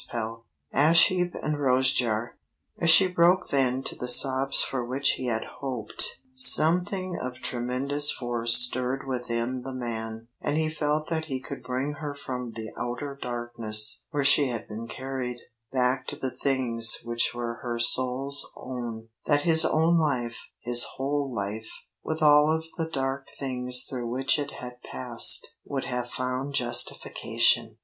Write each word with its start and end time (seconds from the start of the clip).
CHAPTER 0.03 0.17
XXXIX 0.17 0.41
ASH 0.73 1.07
HEAP 1.09 1.33
AND 1.43 1.59
ROSE 1.61 1.91
JAR 1.93 2.35
As 2.79 2.89
she 2.89 3.05
broke 3.05 3.49
then 3.49 3.83
to 3.83 3.95
the 3.95 4.07
sobs 4.07 4.63
for 4.63 4.83
which 4.83 5.11
he 5.11 5.27
had 5.27 5.43
hoped, 5.59 6.17
something 6.33 7.19
of 7.21 7.35
tremendous 7.35 8.11
force 8.11 8.57
stirred 8.57 9.05
within 9.05 9.61
the 9.61 9.75
man; 9.75 10.27
and 10.41 10.57
he 10.57 10.69
felt 10.71 11.09
that 11.09 11.25
if 11.25 11.25
he 11.25 11.39
could 11.39 11.61
bring 11.61 11.93
her 12.01 12.15
from 12.15 12.53
the 12.53 12.71
outer 12.79 13.15
darkness 13.21 14.07
where 14.09 14.23
she 14.23 14.47
had 14.47 14.67
been 14.67 14.87
carried, 14.87 15.39
back 15.71 16.07
to 16.07 16.15
the 16.15 16.31
things 16.35 16.97
which 17.03 17.35
were 17.35 17.59
her 17.61 17.77
soul's 17.77 18.51
own, 18.57 19.09
that 19.27 19.43
his 19.43 19.63
own 19.65 19.99
life, 19.99 20.47
his 20.61 20.83
whole 20.95 21.31
life, 21.31 21.69
with 22.03 22.23
all 22.23 22.51
of 22.51 22.63
the 22.79 22.89
dark 22.91 23.27
things 23.37 23.83
through 23.87 24.07
which 24.09 24.39
it 24.39 24.49
had 24.53 24.81
passed, 24.81 25.55
would 25.63 25.85
have 25.85 26.09
found 26.09 26.55
justification. 26.55 27.77